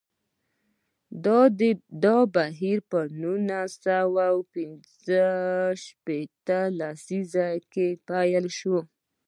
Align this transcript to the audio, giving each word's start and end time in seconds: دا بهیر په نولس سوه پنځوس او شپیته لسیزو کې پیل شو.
دا 2.05 2.17
بهیر 2.33 2.79
په 2.89 2.99
نولس 3.21 3.71
سوه 3.85 4.27
پنځوس 4.51 5.07
او 5.25 5.79
شپیته 5.83 6.59
لسیزو 6.79 7.49
کې 7.71 7.87
پیل 8.07 8.45
شو. 8.57 8.77